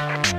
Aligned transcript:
Bye. 0.00 0.29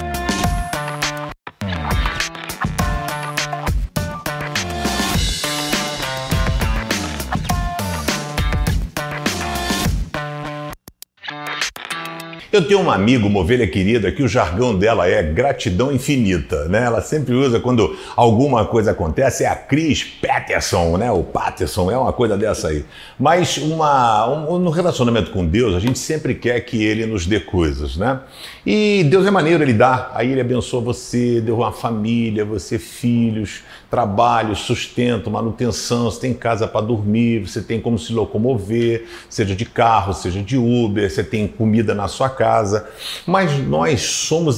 Eu 12.52 12.68
tenho 12.68 12.82
uma 12.82 12.94
amiga, 12.94 13.26
uma 13.26 13.40
ovelha 13.40 13.66
querida, 13.66 14.12
que 14.12 14.22
o 14.22 14.28
jargão 14.28 14.78
dela 14.78 15.08
é 15.08 15.24
gratidão 15.24 15.90
infinita, 15.90 16.66
né? 16.66 16.84
Ela 16.84 17.00
sempre 17.00 17.34
usa 17.34 17.62
quando 17.62 17.96
alguma 18.14 18.66
coisa 18.66 18.92
acontece, 18.92 19.46
é 19.46 19.48
a 19.48 19.56
Cris 19.56 20.04
Peterson, 20.04 20.98
né? 20.98 21.10
O 21.10 21.24
Patterson, 21.24 21.90
é 21.90 21.98
uma 21.98 22.12
coisa 22.12 22.38
dessa 22.38 22.68
aí. 22.68 22.84
Mas 23.18 23.58
uma, 23.58 24.28
um, 24.28 24.60
no 24.60 24.70
relacionamento 24.70 25.32
com 25.32 25.46
Deus, 25.46 25.74
a 25.74 25.80
gente 25.80 25.98
sempre 25.98 26.36
quer 26.36 26.60
que 26.60 26.84
Ele 26.84 27.06
nos 27.06 27.26
dê 27.26 27.40
coisas, 27.40 27.96
né? 27.96 28.20
E 28.66 29.06
Deus 29.06 29.26
é 29.26 29.32
maneiro, 29.32 29.64
Ele 29.64 29.74
dá. 29.74 30.12
Aí 30.14 30.30
Ele 30.30 30.42
abençoa 30.42 30.82
você, 30.82 31.40
deu 31.40 31.56
uma 31.56 31.72
família, 31.72 32.44
você 32.44 32.78
filhos, 32.78 33.62
trabalho, 33.90 34.58
sustento, 34.58 35.32
manutenção, 35.32 36.12
você 36.12 36.20
tem 36.20 36.34
casa 36.34 36.68
para 36.68 36.82
dormir, 36.86 37.48
você 37.48 37.62
tem 37.62 37.80
como 37.80 37.98
se 37.98 38.12
locomover, 38.12 39.06
seja 39.30 39.56
de 39.56 39.64
carro, 39.64 40.14
seja 40.14 40.42
de 40.42 40.58
Uber, 40.58 41.10
você 41.10 41.24
tem 41.24 41.48
comida 41.48 41.96
na 41.96 42.10
sua 42.10 42.30
casa 42.30 42.41
casa, 42.42 42.88
mas 43.28 43.56
nós 43.68 44.02
somos 44.02 44.58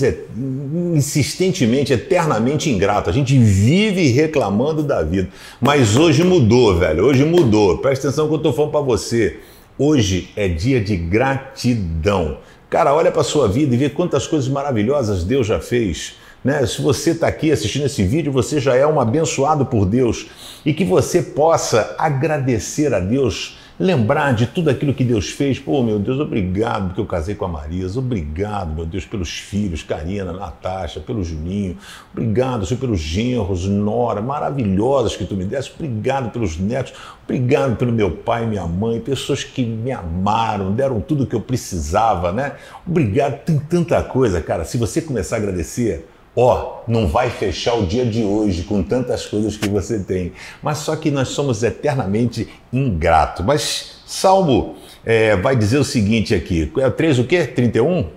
insistentemente, 0.96 1.92
eternamente 1.92 2.70
ingratos. 2.70 3.10
A 3.10 3.12
gente 3.12 3.38
vive 3.38 4.08
reclamando 4.08 4.82
da 4.82 5.04
vida. 5.04 5.28
Mas 5.60 5.98
hoje 5.98 6.24
mudou, 6.24 6.80
velho. 6.80 7.04
Hoje 7.04 7.26
mudou. 7.26 7.80
Presta 7.80 8.08
atenção 8.08 8.30
que 8.30 8.34
eu 8.36 8.38
estou 8.38 8.54
falando 8.54 8.72
para 8.72 8.80
você. 8.80 9.38
Hoje 9.78 10.30
é 10.38 10.48
dia 10.48 10.80
de 10.80 10.96
gratidão. 10.96 12.38
Cara, 12.70 12.94
olha 12.94 13.12
para 13.12 13.22
sua 13.22 13.50
vida 13.50 13.76
e 13.76 13.78
vê 13.78 13.90
quantas 13.90 14.26
coisas 14.26 14.48
maravilhosas 14.48 15.26
Deus 15.26 15.46
já 15.46 15.60
fez. 15.60 16.16
Né? 16.42 16.66
Se 16.66 16.82
você 16.82 17.12
está 17.12 17.28
aqui 17.28 17.52
assistindo 17.52 17.86
esse 17.86 18.02
vídeo, 18.04 18.32
você 18.32 18.62
já 18.62 18.76
é 18.76 18.88
um 18.88 19.02
abençoado 19.02 19.66
por 19.66 19.86
Deus 19.86 20.28
e 20.66 20.74
que 20.74 20.86
você 20.86 21.22
possa 21.22 21.96
agradecer 22.00 22.94
a 22.94 23.00
Deus 23.02 23.58
lembrar 23.80 24.34
de 24.34 24.48
tudo 24.48 24.70
aquilo 24.70 24.94
que 24.94 25.04
Deus 25.04 25.30
fez. 25.30 25.60
Pô, 25.60 25.82
meu 25.82 26.00
Deus, 26.00 26.20
obrigado 26.20 26.88
porque 26.88 27.02
eu 27.02 27.06
casei 27.06 27.36
com 27.36 27.46
a 27.46 27.48
Marisa. 27.48 28.00
Obrigado, 28.00 28.74
meu 28.74 28.86
Deus, 28.86 29.06
pelos 29.06 29.30
filhos, 29.30 29.84
Karina, 29.84 30.32
Natasha, 30.32 31.00
pelo 31.00 31.24
Juninho. 31.24 31.78
Obrigado, 32.12 32.66
Senhor, 32.66 32.80
pelos 32.80 33.00
genros, 33.00 33.66
Nora, 33.66 34.22
maravilhosas 34.22 35.16
que 35.16 35.26
tu 35.26 35.36
me 35.36 35.46
deste. 35.46 35.74
Obrigado 35.74 36.32
pelos 36.32 36.58
netos. 36.58 36.94
Obrigado 37.24 37.76
pelo 37.76 37.92
meu 37.92 38.12
pai 38.12 38.46
minha 38.46 38.66
mãe, 38.66 39.00
pessoas 39.00 39.44
que 39.44 39.66
me 39.66 39.92
amaram, 39.92 40.74
deram 40.74 41.00
tudo 41.00 41.24
o 41.24 41.28
que 41.28 41.36
eu 41.36 41.42
precisava, 41.42 42.32
né? 42.32 42.54
Obrigado, 42.86 43.44
tem 43.46 43.58
tanta 43.58 44.02
coisa, 44.04 44.42
cara. 44.42 44.66
Se 44.66 44.78
você 44.78 45.02
começar 45.02 45.38
a 45.38 45.40
agradecer, 45.40 46.08
Ó, 46.36 46.82
oh, 46.88 46.92
não 46.92 47.08
vai 47.08 47.30
fechar 47.30 47.76
o 47.76 47.86
dia 47.86 48.06
de 48.06 48.24
hoje 48.24 48.64
com 48.64 48.82
tantas 48.82 49.26
coisas 49.26 49.56
que 49.56 49.70
você 49.70 50.00
tem. 50.00 50.34
Mas 50.64 50.80
só 50.80 50.96
que 50.96 51.12
nós 51.12 51.28
somos 51.28 51.62
eternamente 51.62 52.48
ingratos. 52.72 53.46
Mas 53.46 54.02
Salmo 54.06 54.76
é, 55.06 55.36
vai 55.36 55.56
dizer 55.56 55.78
o 55.78 55.84
seguinte 55.84 56.34
aqui: 56.34 56.72
é 56.78 56.90
3 56.90 57.20
o 57.20 57.24
quê? 57.26 57.46
31? 57.46 58.08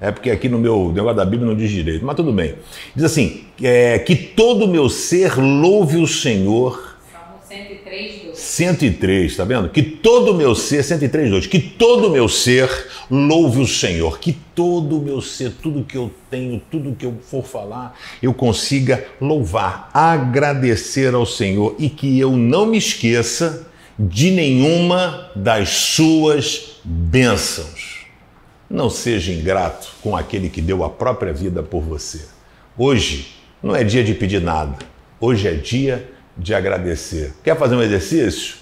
É 0.00 0.12
porque 0.12 0.30
aqui 0.30 0.48
no 0.48 0.58
meu 0.58 0.92
negócio 0.92 1.16
da 1.16 1.24
Bíblia 1.24 1.48
não 1.48 1.56
diz 1.56 1.70
direito, 1.70 2.04
mas 2.04 2.14
tudo 2.14 2.32
bem. 2.32 2.54
Diz 2.94 3.04
assim: 3.04 3.44
é, 3.62 3.98
que 3.98 4.14
todo 4.14 4.66
o 4.66 4.68
meu 4.68 4.88
ser 4.88 5.36
louve 5.36 5.96
o 5.96 6.06
Senhor 6.06 6.93
103, 8.34 9.36
tá 9.36 9.44
vendo? 9.44 9.68
Que 9.68 9.82
todo 9.82 10.32
o 10.32 10.34
meu 10.34 10.54
ser, 10.54 10.82
103, 10.82 11.30
2, 11.30 11.46
que 11.46 11.60
todo 11.60 12.08
o 12.08 12.10
meu 12.10 12.28
ser 12.28 12.68
louve 13.10 13.60
o 13.60 13.66
Senhor, 13.66 14.18
que 14.18 14.32
todo 14.54 14.98
o 14.98 15.02
meu 15.02 15.20
ser, 15.20 15.52
tudo 15.62 15.84
que 15.84 15.96
eu 15.96 16.10
tenho, 16.30 16.60
tudo 16.70 16.94
que 16.94 17.06
eu 17.06 17.14
for 17.22 17.44
falar, 17.44 17.98
eu 18.22 18.34
consiga 18.34 19.06
louvar, 19.20 19.90
agradecer 19.92 21.14
ao 21.14 21.26
Senhor 21.26 21.76
e 21.78 21.88
que 21.88 22.18
eu 22.18 22.32
não 22.32 22.66
me 22.66 22.78
esqueça 22.78 23.66
de 23.98 24.30
nenhuma 24.30 25.30
das 25.36 25.68
suas 25.68 26.80
bênçãos. 26.84 28.06
Não 28.68 28.90
seja 28.90 29.32
ingrato 29.32 29.88
com 30.02 30.16
aquele 30.16 30.48
que 30.48 30.60
deu 30.60 30.82
a 30.82 30.90
própria 30.90 31.32
vida 31.32 31.62
por 31.62 31.82
você. 31.82 32.26
Hoje 32.76 33.36
não 33.62 33.76
é 33.76 33.84
dia 33.84 34.02
de 34.02 34.14
pedir 34.14 34.40
nada, 34.40 34.78
hoje 35.20 35.46
é 35.46 35.52
dia 35.52 36.13
de 36.36 36.54
agradecer. 36.54 37.32
Quer 37.42 37.56
fazer 37.56 37.74
um 37.74 37.82
exercício? 37.82 38.56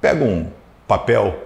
Pega 0.00 0.24
um 0.24 0.50
papel 0.86 1.44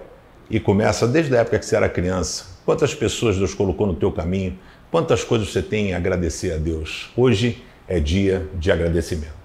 e 0.49 0.59
começa 0.59 1.07
desde 1.07 1.35
a 1.35 1.41
época 1.41 1.59
que 1.59 1.65
você 1.65 1.75
era 1.75 1.87
criança. 1.87 2.45
Quantas 2.65 2.93
pessoas 2.93 3.37
Deus 3.37 3.53
colocou 3.53 3.87
no 3.87 3.95
teu 3.95 4.11
caminho? 4.11 4.57
Quantas 4.91 5.23
coisas 5.23 5.49
você 5.49 5.61
tem 5.61 5.93
a 5.93 5.97
agradecer 5.97 6.53
a 6.53 6.57
Deus? 6.57 7.11
Hoje 7.15 7.63
é 7.87 7.99
dia 7.99 8.47
de 8.55 8.71
agradecimento. 8.71 9.38